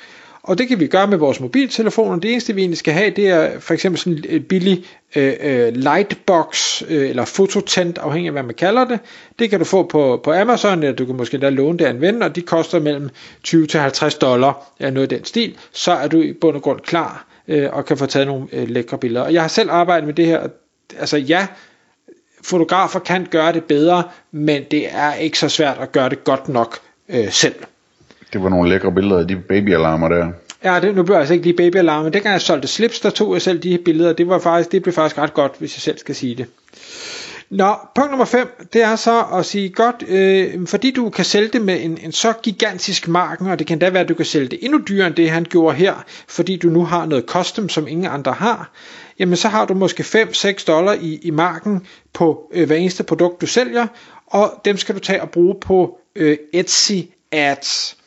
Og 0.43 0.57
det 0.57 0.67
kan 0.67 0.79
vi 0.79 0.87
gøre 0.87 1.07
med 1.07 1.17
vores 1.17 1.39
mobiltelefoner. 1.39 2.19
Det 2.19 2.31
eneste 2.31 2.55
vi 2.55 2.61
egentlig 2.61 2.77
skal 2.77 2.93
have, 2.93 3.09
det 3.09 3.29
er 3.29 3.59
for 3.59 3.73
eksempel 3.73 3.99
sådan 3.99 4.23
et 4.29 4.47
billig 4.47 4.85
øh, 5.15 5.33
øh, 5.41 5.73
lightbox 5.75 6.81
øh, 6.89 7.09
eller 7.09 7.25
fototent, 7.25 7.97
afhængig 7.97 8.27
af 8.27 8.33
hvad 8.33 8.43
man 8.43 8.55
kalder 8.55 8.85
det. 8.85 8.99
Det 9.39 9.49
kan 9.49 9.59
du 9.59 9.65
få 9.65 9.83
på, 9.83 10.21
på 10.23 10.33
Amazon, 10.33 10.83
eller 10.83 10.95
du 10.95 11.05
kan 11.05 11.15
måske 11.15 11.35
endda 11.35 11.49
låne 11.49 11.77
det 11.77 11.85
af 11.85 11.89
en 11.89 12.01
ven, 12.01 12.23
og 12.23 12.35
de 12.35 12.41
koster 12.41 12.79
mellem 12.79 13.09
20 13.43 13.67
til 13.67 13.79
50 13.79 14.15
dollar, 14.15 14.73
eller 14.79 14.91
noget 14.91 15.11
af 15.11 15.17
den 15.17 15.25
stil. 15.25 15.57
Så 15.71 15.91
er 15.91 16.07
du 16.07 16.21
i 16.21 16.33
bund 16.33 16.55
og 16.55 16.61
grund 16.61 16.79
klar 16.79 17.27
øh, 17.47 17.69
og 17.71 17.85
kan 17.85 17.97
få 17.97 18.05
taget 18.05 18.27
nogle 18.27 18.47
øh, 18.51 18.69
lækre 18.69 18.97
billeder. 18.97 19.25
Og 19.25 19.33
jeg 19.33 19.41
har 19.41 19.47
selv 19.47 19.71
arbejdet 19.71 20.05
med 20.05 20.13
det 20.13 20.25
her. 20.25 20.47
Altså 20.99 21.17
ja, 21.17 21.47
fotografer 22.43 22.99
kan 22.99 23.27
gøre 23.31 23.53
det 23.53 23.63
bedre, 23.63 24.03
men 24.31 24.63
det 24.71 24.87
er 24.91 25.13
ikke 25.13 25.39
så 25.39 25.49
svært 25.49 25.77
at 25.77 25.91
gøre 25.91 26.09
det 26.09 26.23
godt 26.23 26.49
nok 26.49 26.79
øh, 27.09 27.31
selv. 27.31 27.55
Det 28.33 28.43
var 28.43 28.49
nogle 28.49 28.69
lækre 28.69 28.91
billeder 28.91 29.19
af 29.19 29.27
de 29.27 29.35
babyalarmer 29.35 30.07
der. 30.07 30.31
Ja, 30.63 30.79
det, 30.79 30.95
nu 30.95 31.03
bliver 31.03 31.17
jeg 31.17 31.21
altså 31.21 31.33
ikke 31.33 31.45
lige 31.45 31.57
babyalarmer, 31.57 32.03
men 32.03 32.13
dengang 32.13 32.33
jeg 32.33 32.41
solgte 32.41 32.67
slips, 32.67 32.99
der 32.99 33.09
tog 33.09 33.33
jeg 33.33 33.41
selv 33.41 33.59
de 33.59 33.71
her 33.71 33.77
billeder, 33.85 34.13
det, 34.13 34.27
var 34.27 34.39
faktisk, 34.39 34.71
det 34.71 34.83
blev 34.83 34.93
faktisk 34.93 35.17
ret 35.17 35.33
godt, 35.33 35.51
hvis 35.59 35.77
jeg 35.77 35.81
selv 35.81 35.97
skal 35.97 36.15
sige 36.15 36.35
det. 36.35 36.45
Nå, 37.49 37.75
punkt 37.95 38.11
nummer 38.11 38.25
5, 38.25 38.47
det 38.73 38.83
er 38.83 38.95
så 38.95 39.23
at 39.33 39.45
sige 39.45 39.69
godt, 39.69 40.03
øh, 40.07 40.67
fordi 40.67 40.91
du 40.91 41.09
kan 41.09 41.25
sælge 41.25 41.47
det 41.47 41.61
med 41.61 41.83
en, 41.83 41.97
en 42.03 42.11
så 42.11 42.33
gigantisk 42.43 43.07
marken, 43.07 43.47
og 43.47 43.59
det 43.59 43.67
kan 43.67 43.79
da 43.79 43.89
være, 43.89 44.03
at 44.03 44.09
du 44.09 44.13
kan 44.13 44.25
sælge 44.25 44.47
det 44.47 44.59
endnu 44.61 44.79
dyrere 44.89 45.07
end 45.07 45.15
det, 45.15 45.29
han 45.29 45.45
gjorde 45.49 45.75
her, 45.75 45.93
fordi 46.27 46.55
du 46.55 46.67
nu 46.67 46.85
har 46.85 47.05
noget 47.05 47.25
custom, 47.27 47.69
som 47.69 47.87
ingen 47.87 48.05
andre 48.05 48.33
har, 48.33 48.71
jamen 49.19 49.35
så 49.35 49.47
har 49.47 49.65
du 49.65 49.73
måske 49.73 50.03
5-6 50.03 50.65
dollar 50.67 50.93
i, 50.93 51.19
i 51.21 51.31
marken 51.31 51.85
på 52.13 52.51
øh, 52.53 52.67
hver 52.67 52.75
eneste 52.75 53.03
produkt, 53.03 53.41
du 53.41 53.47
sælger, 53.47 53.87
og 54.27 54.61
dem 54.65 54.77
skal 54.77 54.95
du 54.95 54.99
tage 54.99 55.21
og 55.21 55.29
bruge 55.29 55.55
på 55.61 55.99
øh, 56.15 56.37
Etsy 56.53 56.93
ads 57.31 57.98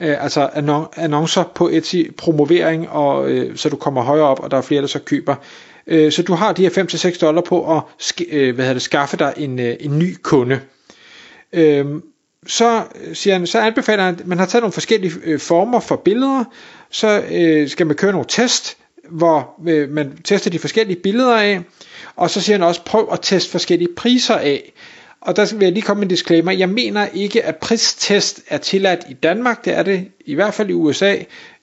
øh, 0.00 0.24
altså 0.24 0.48
annoncer 0.96 1.44
på 1.54 1.68
Etsy, 1.68 1.96
promovering, 2.16 2.88
og, 2.88 3.30
øh, 3.30 3.56
så 3.56 3.68
du 3.68 3.76
kommer 3.76 4.02
højere 4.02 4.26
op, 4.26 4.40
og 4.40 4.50
der 4.50 4.56
er 4.56 4.62
flere, 4.62 4.80
der 4.80 4.88
så 4.88 4.98
køber. 4.98 5.34
Øh, 5.86 6.12
så 6.12 6.22
du 6.22 6.34
har 6.34 6.52
de 6.52 6.62
her 6.62 6.70
5-6 6.70 7.18
dollar 7.20 7.42
på 7.42 7.76
at 7.76 7.82
øh, 8.28 8.54
hvad 8.54 8.74
det, 8.74 8.82
skaffe 8.82 9.16
dig 9.16 9.34
en, 9.36 9.58
øh, 9.58 9.76
en 9.80 9.98
ny 9.98 10.16
kunde. 10.22 10.60
Øh, 11.52 11.86
så, 12.46 12.82
øh, 13.04 13.16
siger 13.16 13.34
han, 13.34 13.46
så 13.46 13.58
anbefaler 13.58 14.04
han, 14.04 14.16
at 14.20 14.26
man 14.26 14.38
har 14.38 14.46
taget 14.46 14.62
nogle 14.62 14.72
forskellige 14.72 15.12
øh, 15.24 15.40
former 15.40 15.80
for 15.80 15.96
billeder, 15.96 16.44
så 16.90 17.22
øh, 17.30 17.68
skal 17.68 17.86
man 17.86 17.96
køre 17.96 18.12
nogle 18.12 18.26
test, 18.28 18.76
hvor 19.10 19.60
øh, 19.68 19.90
man 19.90 20.18
tester 20.24 20.50
de 20.50 20.58
forskellige 20.58 21.00
billeder 21.02 21.36
af, 21.36 21.60
og 22.16 22.30
så 22.30 22.40
siger 22.40 22.58
han 22.58 22.66
også, 22.66 22.84
prøv 22.84 23.08
at 23.12 23.18
teste 23.22 23.50
forskellige 23.50 23.88
priser 23.96 24.34
af. 24.34 24.72
Og 25.20 25.36
der 25.36 25.54
vil 25.54 25.64
jeg 25.64 25.72
lige 25.72 25.82
komme 25.82 26.00
med 26.00 26.06
en 26.06 26.10
disclaimer. 26.10 26.52
Jeg 26.52 26.68
mener 26.68 27.06
ikke, 27.14 27.44
at 27.44 27.56
pristest 27.56 28.42
er 28.48 28.58
tilladt 28.58 29.00
i 29.08 29.12
Danmark. 29.12 29.64
Det 29.64 29.78
er 29.78 29.82
det 29.82 30.08
i 30.26 30.34
hvert 30.34 30.54
fald 30.54 30.70
i 30.70 30.72
USA. 30.72 31.16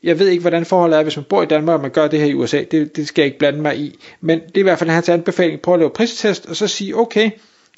Jeg 0.03 0.19
ved 0.19 0.27
ikke, 0.27 0.41
hvordan 0.41 0.65
forholdet 0.65 0.99
er, 0.99 1.03
hvis 1.03 1.15
man 1.15 1.25
bor 1.29 1.43
i 1.43 1.45
Danmark, 1.45 1.73
og 1.73 1.81
man 1.81 1.91
gør 1.91 2.07
det 2.07 2.19
her 2.19 2.25
i 2.25 2.33
USA. 2.33 2.63
Det, 2.71 2.95
det 2.95 3.07
skal 3.07 3.21
jeg 3.21 3.25
ikke 3.25 3.39
blande 3.39 3.61
mig 3.61 3.77
i. 3.77 3.99
Men 4.21 4.39
det 4.39 4.55
er 4.55 4.59
i 4.59 4.63
hvert 4.63 4.79
fald 4.79 4.89
hans 4.89 5.09
anbefaling. 5.09 5.61
Prøv 5.61 5.73
at 5.73 5.79
lave 5.79 5.89
pristest, 5.89 6.45
og 6.45 6.55
så 6.55 6.67
sige, 6.67 6.97
okay, 6.97 7.29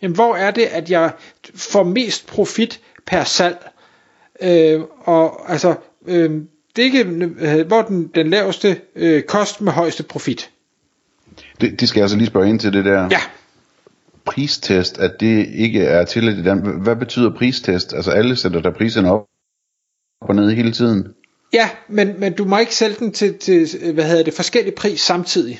jamen, 0.02 0.16
hvor 0.16 0.36
er 0.36 0.52
det, 0.52 0.62
at 0.62 0.92
jeg 0.92 1.12
får 1.56 1.84
mest 1.84 2.28
profit 2.28 2.80
per 3.06 3.24
salg? 3.24 3.70
Øh, 4.42 4.82
og 5.04 5.52
altså, 5.52 5.76
øh, 6.08 6.32
det 6.76 6.82
er 6.82 6.86
ikke, 6.86 7.06
øh, 7.40 7.68
hvor 7.68 7.82
den, 7.82 8.12
den 8.16 8.30
laveste 8.30 8.82
øh, 8.96 9.24
kost 9.24 9.62
med 9.62 9.72
højeste 9.72 10.04
profit. 10.04 10.50
Det, 11.62 11.80
det 11.80 11.90
skal 11.90 12.00
jeg 12.00 12.04
altså 12.04 12.18
lige 12.18 12.28
spørge 12.28 12.50
ind 12.50 12.60
til 12.60 12.74
det 12.74 12.86
der. 12.86 13.08
Ja 13.12 13.22
pristest, 14.30 15.00
at 15.00 15.12
det 15.20 15.48
ikke 15.56 15.82
er 15.84 16.06
tilladt 16.06 16.38
i 16.38 16.44
Danmark. 16.44 16.84
Hvad 16.84 16.96
betyder 16.96 17.36
pristest? 17.38 17.94
Altså 17.94 18.12
alle 18.12 18.36
sætter 18.36 18.62
der 18.62 18.72
priserne 18.72 19.12
op 19.12 19.26
og 20.22 20.36
ned 20.36 20.52
hele 20.52 20.72
tiden. 20.72 21.08
Ja, 21.54 21.70
men, 21.88 22.20
men 22.20 22.34
du 22.34 22.46
må 22.46 22.58
ikke 22.58 22.76
sælge 22.76 22.96
den 23.00 23.12
til, 23.12 23.38
til 23.38 23.94
hvad 23.94 24.04
hedder 24.04 24.24
det, 24.24 24.34
forskellige 24.34 24.76
pris 24.76 25.02
samtidig. 25.02 25.60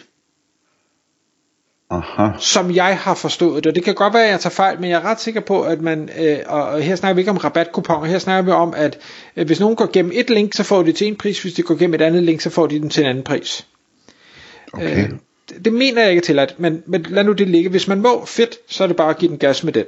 Aha. 1.92 2.30
Som 2.40 2.76
jeg 2.76 2.98
har 2.98 3.14
forstået 3.14 3.64
det. 3.64 3.76
Det 3.76 3.84
kan 3.84 3.96
godt 3.96 4.14
være, 4.14 4.26
at 4.26 4.32
jeg 4.32 4.40
tager 4.40 4.54
fejl, 4.54 4.82
men 4.82 4.90
jeg 4.90 4.98
er 5.02 5.06
ret 5.06 5.20
sikker 5.20 5.42
på, 5.42 5.62
at 5.62 5.82
man, 5.82 6.10
øh, 6.20 6.38
og 6.46 6.82
her 6.82 6.96
snakker 6.96 7.14
vi 7.14 7.22
ikke 7.22 7.32
om 7.32 7.38
rabatkuponer, 7.38 8.06
her 8.06 8.20
snakker 8.20 8.42
vi 8.42 8.52
om, 8.52 8.74
at 8.78 9.00
øh, 9.36 9.46
hvis 9.46 9.60
nogen 9.60 9.76
går 9.76 9.92
gennem 9.94 10.12
et 10.16 10.30
link, 10.30 10.54
så 10.54 10.64
får 10.64 10.84
de 10.84 10.92
til 10.92 11.08
en 11.08 11.16
pris, 11.16 11.42
hvis 11.42 11.54
de 11.54 11.62
går 11.62 11.76
gennem 11.76 11.94
et 11.94 12.02
andet 12.02 12.24
link, 12.24 12.42
så 12.42 12.50
får 12.50 12.68
de 12.68 12.80
den 12.80 12.90
til 12.90 13.04
en 13.04 13.10
anden 13.10 13.24
pris. 13.24 13.68
Okay. 14.74 15.04
Øh, 15.04 15.10
det 15.66 15.74
mener 15.74 16.02
jeg 16.02 16.12
ikke 16.12 16.22
til 16.22 16.40
at, 16.40 16.56
men, 16.60 16.84
men 16.86 17.02
lad 17.02 17.24
nu 17.24 17.32
det 17.32 17.48
ligge. 17.48 17.70
Hvis 17.70 17.88
man 17.88 18.02
må, 18.02 18.26
fedt, 18.26 18.58
så 18.68 18.84
er 18.84 18.88
det 18.88 18.96
bare 18.96 19.10
at 19.10 19.18
give 19.18 19.32
den 19.32 19.38
gas 19.38 19.64
med 19.64 19.74
den. 19.74 19.86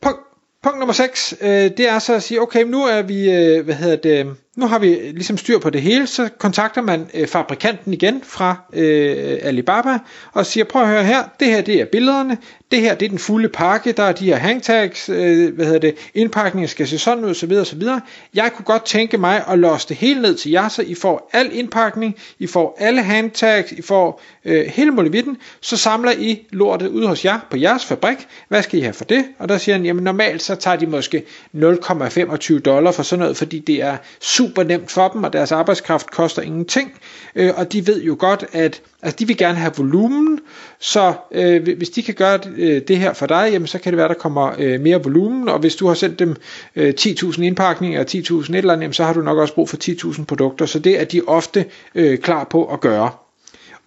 Punkt, 0.00 0.20
punkt 0.62 0.78
nummer 0.78 0.92
6, 0.92 1.34
øh, 1.40 1.48
det 1.48 1.80
er 1.80 1.98
så 1.98 2.14
at 2.14 2.22
sige, 2.22 2.40
okay, 2.40 2.64
nu 2.64 2.84
er 2.84 3.02
vi, 3.02 3.30
øh, 3.30 3.64
hvad 3.64 3.74
hedder 3.74 3.96
det, 3.96 4.36
nu 4.56 4.66
har 4.66 4.78
vi 4.78 4.86
ligesom 4.86 5.36
styr 5.36 5.58
på 5.58 5.70
det 5.70 5.82
hele, 5.82 6.06
så 6.06 6.28
kontakter 6.38 6.82
man 6.82 7.06
øh, 7.14 7.28
fabrikanten 7.28 7.92
igen 7.92 8.20
fra 8.24 8.56
øh, 8.72 9.38
Alibaba 9.42 9.98
og 10.32 10.46
siger, 10.46 10.64
prøv 10.64 10.82
at 10.82 10.88
høre 10.88 11.04
her, 11.04 11.24
det 11.40 11.48
her 11.48 11.60
det 11.60 11.80
er 11.80 11.84
billederne, 11.84 12.38
det 12.70 12.80
her 12.80 12.94
det 12.94 13.06
er 13.06 13.08
den 13.08 13.18
fulde 13.18 13.48
pakke, 13.48 13.92
der 13.92 14.02
er 14.02 14.12
de 14.12 14.24
her 14.24 14.36
hangtags, 14.36 15.08
øh, 15.08 15.54
hvad 15.54 15.64
hedder 15.66 15.80
det, 15.80 15.94
indpakningen 16.14 16.68
skal 16.68 16.88
se 16.88 16.98
sådan 16.98 17.24
ud, 17.24 17.34
så 17.34 17.46
videre, 17.46 17.64
så 17.64 17.76
videre. 17.76 18.00
Jeg 18.34 18.50
kunne 18.56 18.64
godt 18.64 18.84
tænke 18.84 19.18
mig 19.18 19.44
at 19.48 19.58
låse 19.58 19.88
det 19.88 19.96
hele 19.96 20.22
ned 20.22 20.34
til 20.34 20.50
jer, 20.50 20.68
så 20.68 20.82
I 20.82 20.94
får 20.94 21.30
al 21.32 21.50
indpakning, 21.52 22.14
I 22.38 22.46
får 22.46 22.76
alle 22.80 23.02
hangtags, 23.02 23.72
I 23.72 23.82
får 23.82 24.22
øh, 24.44 24.66
hele 24.66 24.90
muligheden, 24.90 25.36
så 25.60 25.76
samler 25.76 26.12
I 26.18 26.46
lortet 26.50 26.88
ud 26.88 27.06
hos 27.06 27.24
jer 27.24 27.40
på 27.50 27.56
jeres 27.56 27.84
fabrik. 27.84 28.26
Hvad 28.48 28.62
skal 28.62 28.78
I 28.78 28.82
have 28.82 28.94
for 28.94 29.04
det? 29.04 29.24
Og 29.38 29.48
der 29.48 29.58
siger 29.58 29.76
han, 29.76 29.84
jamen 29.84 30.04
normalt 30.04 30.42
så 30.42 30.54
tager 30.54 30.76
de 30.76 30.86
måske 30.86 31.24
0,25 31.54 32.58
dollar 32.58 32.92
for 32.92 33.02
sådan 33.02 33.20
noget, 33.20 33.36
fordi 33.36 33.58
det 33.58 33.82
er 33.82 33.96
super 34.20 34.41
super 34.42 34.62
nemt 34.62 34.90
for 34.90 35.08
dem, 35.08 35.24
og 35.24 35.32
deres 35.32 35.52
arbejdskraft 35.52 36.10
koster 36.10 36.42
ingenting, 36.42 36.92
øh, 37.34 37.50
og 37.56 37.72
de 37.72 37.86
ved 37.86 38.02
jo 38.02 38.16
godt, 38.18 38.44
at 38.52 38.82
altså, 39.02 39.16
de 39.18 39.26
vil 39.26 39.36
gerne 39.36 39.58
have 39.58 39.72
volumen, 39.76 40.40
så 40.80 41.12
øh, 41.32 41.76
hvis 41.76 41.90
de 41.90 42.02
kan 42.02 42.14
gøre 42.14 42.38
det, 42.38 42.88
det 42.88 42.98
her 42.98 43.12
for 43.12 43.26
dig, 43.26 43.48
jamen, 43.52 43.66
så 43.66 43.78
kan 43.78 43.92
det 43.92 43.98
være, 43.98 44.08
der 44.08 44.14
kommer 44.14 44.52
øh, 44.58 44.80
mere 44.80 45.02
volumen, 45.02 45.48
og 45.48 45.58
hvis 45.58 45.76
du 45.76 45.86
har 45.86 45.94
sendt 45.94 46.18
dem 46.18 46.36
øh, 46.76 46.94
10.000 47.00 47.42
indpakninger, 47.42 48.00
og 48.00 48.06
10.000 48.10 48.14
et 48.14 48.58
eller 48.58 48.72
andet, 48.72 48.82
jamen, 48.82 48.92
så 48.92 49.04
har 49.04 49.12
du 49.12 49.22
nok 49.22 49.38
også 49.38 49.54
brug 49.54 49.68
for 49.68 49.76
10.000 49.76 50.24
produkter, 50.24 50.66
så 50.66 50.78
det 50.78 51.00
er 51.00 51.04
de 51.04 51.22
ofte 51.26 51.64
øh, 51.94 52.18
klar 52.18 52.44
på 52.44 52.64
at 52.64 52.80
gøre. 52.80 53.10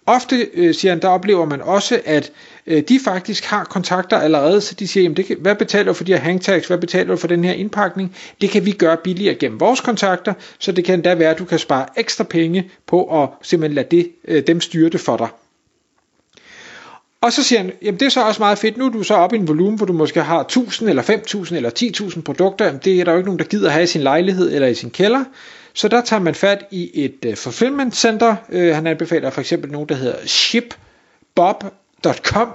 Ofte, 0.06 0.48
øh, 0.54 0.74
siger 0.74 0.92
han, 0.92 1.02
der 1.02 1.08
oplever 1.08 1.44
man 1.44 1.62
også, 1.62 2.00
at 2.04 2.32
øh, 2.66 2.82
de 2.88 3.00
faktisk 3.04 3.44
har 3.44 3.64
kontakter 3.64 4.18
allerede, 4.18 4.60
så 4.60 4.74
de 4.74 4.88
siger, 4.88 5.02
jamen 5.02 5.16
det 5.16 5.26
kan, 5.26 5.36
hvad 5.40 5.54
betaler 5.54 5.84
du 5.84 5.92
for 5.92 6.04
de 6.04 6.12
her 6.12 6.20
hangtags, 6.20 6.66
hvad 6.66 6.78
betaler 6.78 7.10
du 7.10 7.16
for 7.16 7.28
den 7.28 7.44
her 7.44 7.52
indpakning? 7.52 8.16
Det 8.40 8.50
kan 8.50 8.66
vi 8.66 8.72
gøre 8.72 8.96
billigere 9.04 9.34
gennem 9.34 9.60
vores 9.60 9.80
kontakter, 9.80 10.34
så 10.58 10.72
det 10.72 10.84
kan 10.84 10.94
endda 10.94 11.14
være, 11.14 11.30
at 11.30 11.38
du 11.38 11.44
kan 11.44 11.58
spare 11.58 11.86
ekstra 11.96 12.24
penge 12.24 12.70
på 12.86 13.22
at 13.22 13.28
simpelthen 13.42 13.74
lade 13.74 13.96
det, 13.96 14.10
øh, 14.28 14.46
dem 14.46 14.60
styre 14.60 14.90
det 14.90 15.00
for 15.00 15.16
dig. 15.16 15.28
Og 17.20 17.32
så 17.32 17.42
siger 17.42 17.60
han, 17.60 17.72
jamen 17.82 18.00
det 18.00 18.06
er 18.06 18.10
så 18.10 18.26
også 18.26 18.42
meget 18.42 18.58
fedt, 18.58 18.76
nu 18.76 18.86
er 18.86 18.90
du 18.90 19.02
så 19.02 19.14
oppe 19.14 19.36
i 19.36 19.38
en 19.38 19.48
volumen, 19.48 19.76
hvor 19.76 19.86
du 19.86 19.92
måske 19.92 20.22
har 20.22 20.40
1000 20.40 20.88
eller 20.88 21.02
5000 21.02 21.56
eller 21.56 21.70
10.000 21.78 22.22
produkter, 22.22 22.64
jamen 22.64 22.80
det 22.84 23.00
er 23.00 23.04
der 23.04 23.12
jo 23.12 23.18
ikke 23.18 23.28
nogen, 23.28 23.38
der 23.38 23.44
gider 23.44 23.70
have 23.70 23.82
i 23.82 23.86
sin 23.86 24.00
lejlighed 24.00 24.54
eller 24.54 24.68
i 24.68 24.74
sin 24.74 24.90
kælder, 24.90 25.24
så 25.76 25.88
der 25.88 26.00
tager 26.00 26.20
man 26.20 26.34
fat 26.34 26.64
i 26.70 27.04
et 27.04 27.24
uh, 27.26 27.34
fulfillment 27.34 27.96
center. 27.96 28.36
Uh, 28.48 28.60
han 28.60 28.86
anbefaler 28.86 29.30
for 29.30 29.40
eksempel 29.40 29.70
nogen, 29.70 29.88
der 29.88 29.94
hedder 29.94 30.26
shipbob.com, 30.26 32.48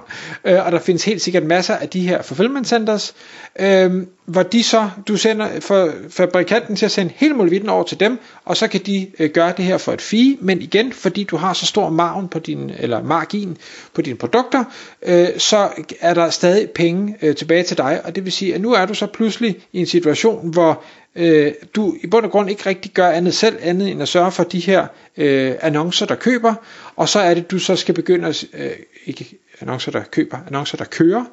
øh, 0.44 0.66
og 0.66 0.72
der 0.72 0.78
findes 0.78 1.04
helt 1.04 1.22
sikkert 1.22 1.42
masser 1.42 1.74
af 1.74 1.88
de 1.88 2.08
her 2.08 2.22
fulfillment 2.22 2.68
centers, 2.68 3.14
øh, 3.60 4.06
hvor 4.24 4.42
de 4.42 4.62
så, 4.62 4.90
du 5.08 5.16
sender 5.16 5.60
for 5.60 5.90
fabrikanten 6.10 6.76
til 6.76 6.84
at 6.84 6.90
sende 6.90 7.12
hele 7.16 7.34
muligheden 7.34 7.68
over 7.68 7.84
til 7.84 8.00
dem, 8.00 8.18
og 8.44 8.56
så 8.56 8.68
kan 8.68 8.80
de 8.86 9.10
øh, 9.18 9.30
gøre 9.30 9.52
det 9.56 9.64
her 9.64 9.78
for 9.78 9.92
et 9.92 10.00
fee, 10.00 10.36
men 10.40 10.62
igen, 10.62 10.92
fordi 10.92 11.24
du 11.24 11.36
har 11.36 11.52
så 11.52 11.66
stor 11.66 11.90
margen 11.90 12.28
på 12.28 12.38
din, 12.38 12.70
eller 12.78 13.02
margin 13.02 13.56
på 13.94 14.02
dine 14.02 14.16
produkter, 14.16 14.64
øh, 15.02 15.28
så 15.38 15.68
er 16.00 16.14
der 16.14 16.30
stadig 16.30 16.70
penge 16.70 17.16
øh, 17.22 17.36
tilbage 17.36 17.62
til 17.62 17.76
dig, 17.76 18.00
og 18.04 18.14
det 18.14 18.24
vil 18.24 18.32
sige, 18.32 18.54
at 18.54 18.60
nu 18.60 18.72
er 18.72 18.86
du 18.86 18.94
så 18.94 19.06
pludselig 19.06 19.56
i 19.72 19.80
en 19.80 19.86
situation, 19.86 20.52
hvor 20.52 20.82
øh, 21.16 21.52
du 21.76 21.96
i 22.02 22.06
bund 22.06 22.24
og 22.24 22.30
grund 22.30 22.50
ikke 22.50 22.66
rigtig 22.66 22.92
gør 22.92 23.08
andet 23.08 23.34
selv, 23.34 23.58
andet 23.60 23.90
end 23.90 24.02
at 24.02 24.08
sørge 24.08 24.32
for 24.32 24.44
de 24.44 24.60
her 24.60 24.86
øh, 25.16 25.54
annoncer, 25.60 26.06
der 26.06 26.14
køber, 26.14 26.54
og 26.96 27.08
så 27.08 27.18
er 27.20 27.34
det, 27.34 27.50
du 27.50 27.58
så 27.58 27.76
skal 27.76 27.94
begynde 27.94 28.28
at, 28.28 28.44
øh, 28.54 28.70
ikke 29.06 29.38
annoncer, 29.60 29.92
der 29.92 30.02
køber, 30.02 30.38
annoncer, 30.46 30.76
der 30.76 30.84
kører, 30.84 31.24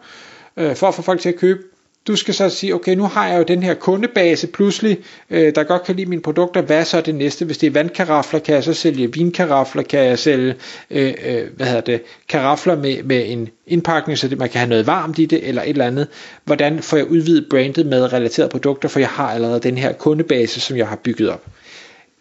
øh, 0.57 0.75
for 0.75 0.87
at 0.87 0.95
få 0.95 1.01
folk 1.01 1.21
til 1.21 1.29
at 1.29 1.35
købe, 1.35 1.63
du 2.09 2.15
skal 2.15 2.33
så 2.33 2.49
sige, 2.49 2.75
okay, 2.75 2.95
nu 2.95 3.03
har 3.03 3.27
jeg 3.27 3.37
jo 3.37 3.43
den 3.43 3.63
her 3.63 3.73
kundebase 3.73 4.47
pludselig, 4.47 4.97
øh, 5.29 5.55
der 5.55 5.63
godt 5.63 5.83
kan 5.83 5.95
lide 5.95 6.09
mine 6.09 6.21
produkter. 6.21 6.61
Hvad 6.61 6.85
så 6.85 6.97
er 6.97 7.01
det 7.01 7.15
næste? 7.15 7.45
Hvis 7.45 7.57
det 7.57 7.67
er 7.67 7.71
vandkarafler, 7.71 8.39
kan 8.39 8.55
jeg 8.55 8.63
så 8.63 8.73
sælge 8.73 9.13
vinkarafler, 9.13 9.83
kan 9.83 9.99
jeg 9.99 10.19
sælge 10.19 10.55
øh, 10.91 11.13
øh, 11.25 11.43
hvad 11.55 11.67
hedder 11.67 11.81
det, 11.81 12.01
karafler 12.29 12.75
med, 12.75 13.03
med 13.03 13.23
en 13.27 13.49
indpakning, 13.67 14.17
så 14.17 14.27
det, 14.27 14.37
man 14.37 14.49
kan 14.49 14.59
have 14.59 14.69
noget 14.69 14.87
varmt 14.87 15.19
i 15.19 15.25
det, 15.25 15.47
eller 15.47 15.61
et 15.61 15.69
eller 15.69 15.87
andet. 15.87 16.07
Hvordan 16.45 16.81
får 16.81 16.97
jeg 16.97 17.05
udvidet 17.05 17.45
brandet 17.49 17.85
med 17.85 18.13
relaterede 18.13 18.49
produkter, 18.49 18.89
for 18.89 18.99
jeg 18.99 19.09
har 19.09 19.31
allerede 19.31 19.59
den 19.59 19.77
her 19.77 19.93
kundebase, 19.93 20.61
som 20.61 20.77
jeg 20.77 20.87
har 20.87 20.95
bygget 20.95 21.29
op. 21.29 21.45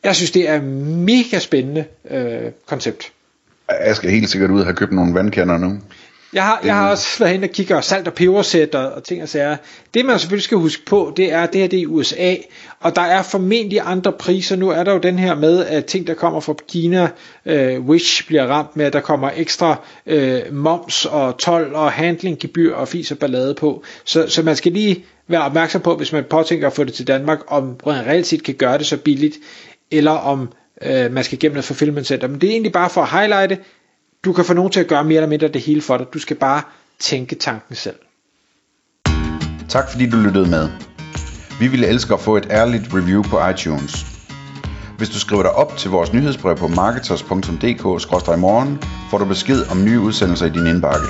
Jeg 0.05 0.17
synes, 0.17 0.31
det 0.31 0.49
er 0.49 0.63
mega 0.63 1.39
spændende 1.39 1.85
øh, 2.11 2.53
koncept. 2.67 3.13
Jeg 3.87 3.97
skal 3.97 4.11
helt 4.11 4.31
sikkert 4.31 4.51
ud 4.51 4.61
og 4.61 4.67
have 4.67 4.77
købt 4.77 4.93
nogle 4.93 5.15
vandkander 5.15 5.59
nu. 5.59 5.79
Jeg 6.33 6.43
har, 6.43 6.61
jeg 6.65 6.75
har 6.75 6.91
også 6.91 7.19
været 7.19 7.33
hen 7.33 7.45
og 7.45 7.51
kigge 7.51 7.77
og 7.77 7.85
salt 7.85 8.09
og 8.09 8.15
pebersæt 8.15 8.75
og, 8.75 8.93
og 8.93 9.05
ting 9.05 9.23
og 9.23 9.29
sager. 9.29 9.57
Det 9.95 10.07
man 10.07 10.19
selvfølgelig 10.19 10.45
skal 10.45 10.59
huske 10.59 10.85
på, 10.85 11.13
det 11.17 11.33
er, 11.33 11.43
at 11.43 11.53
det 11.53 11.61
her 11.61 11.69
det 11.69 11.77
er 11.77 11.83
i 11.83 11.87
USA, 11.87 12.35
og 12.81 12.97
der 12.97 13.03
er 13.03 13.23
formentlig 13.23 13.81
andre 13.85 14.13
priser. 14.13 14.57
Nu 14.57 14.69
er 14.69 14.85
der 14.85 14.93
jo 14.93 14.99
den 14.99 15.19
her 15.19 15.35
med, 15.35 15.67
at 15.67 15.85
ting 15.85 16.07
der 16.07 16.15
kommer 16.15 16.41
fra 16.41 16.55
Kina, 16.69 17.11
øh, 17.47 17.81
Wish 17.81 18.27
bliver 18.27 18.47
ramt 18.47 18.77
med, 18.77 18.87
at 18.87 18.93
der 18.93 19.01
kommer 19.01 19.31
ekstra 19.37 19.77
øh, 20.07 20.41
moms 20.53 21.05
og 21.05 21.39
tolv 21.39 21.75
og 21.75 21.93
handlinggebyr 21.93 22.75
og 22.75 22.89
fis 22.89 23.11
og 23.11 23.19
ballade 23.19 23.55
på. 23.55 23.85
Så, 24.05 24.29
så 24.29 24.43
man 24.43 24.57
skal 24.57 24.73
lige 24.73 25.05
være 25.29 25.43
opmærksom 25.43 25.81
på, 25.81 25.97
hvis 25.97 26.13
man 26.13 26.25
påtænker 26.31 26.67
at 26.67 26.73
få 26.73 26.85
det 26.85 26.95
til 26.95 27.07
Danmark, 27.07 27.39
om 27.47 27.77
man 27.87 28.07
reelt 28.07 28.27
set 28.27 28.43
kan 28.43 28.55
gøre 28.55 28.79
det 28.79 28.87
så 28.87 28.97
billigt, 28.97 29.37
eller 29.91 30.13
om 30.13 30.53
øh, 30.83 31.13
man 31.13 31.25
skal 31.25 31.39
gennem 31.39 31.55
noget 31.55 31.65
fulfillment 31.65 32.07
center. 32.07 32.29
Men 32.29 32.41
det 32.41 32.47
er 32.47 32.53
egentlig 32.53 32.73
bare 32.73 32.91
for 32.91 33.03
at 33.03 33.09
highlighte, 33.11 33.59
du 34.25 34.33
kan 34.33 34.45
få 34.45 34.55
nogen 34.55 34.73
til 34.73 34.81
at 34.81 34.89
gøre 34.89 35.05
mere 35.05 35.17
eller 35.17 35.29
mindre 35.29 35.49
det 35.49 35.61
hele 35.61 35.83
for 35.83 35.97
dig. 35.97 36.07
Du 36.15 36.19
skal 36.19 36.37
bare 36.37 36.63
tænke 36.99 37.35
tanken 37.35 37.77
selv. 37.77 37.97
Tak 39.69 39.91
fordi 39.91 40.11
du 40.11 40.17
lyttede 40.17 40.51
med. 40.51 40.69
Vi 41.61 41.69
ville 41.69 41.87
elske 41.87 42.15
at 42.15 42.21
få 42.21 42.37
et 42.37 42.47
ærligt 42.51 42.95
review 42.95 43.23
på 43.23 43.49
iTunes. 43.49 44.07
Hvis 44.99 45.09
du 45.09 45.19
skriver 45.19 45.43
dig 45.43 45.53
op 45.53 45.77
til 45.77 45.91
vores 45.91 46.13
nyhedsbrev 46.13 46.57
på 46.57 46.69
marketers.dk-morgen, 46.69 48.83
får 49.11 49.19
du 49.19 49.25
besked 49.25 49.71
om 49.71 49.85
nye 49.85 50.01
udsendelser 50.01 50.47
i 50.47 50.51
din 50.51 50.67
indbakke. 50.67 51.07